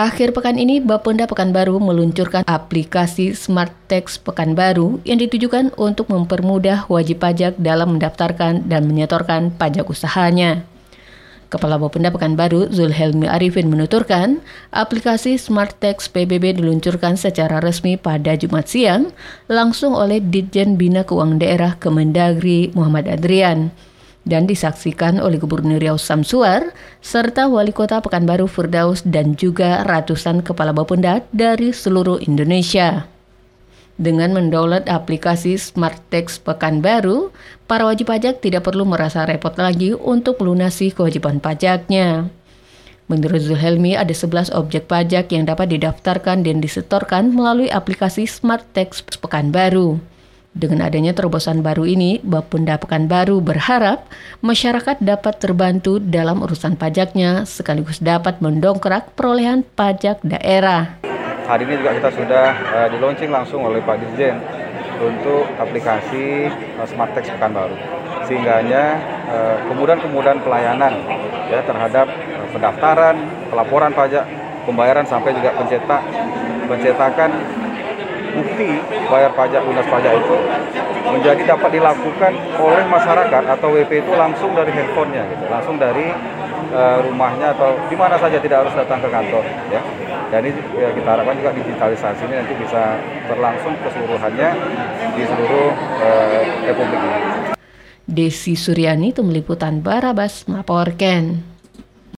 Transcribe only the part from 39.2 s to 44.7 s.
repot lagi untuk melunasi kewajiban pajaknya. Menurut Zulhelmi, ada 11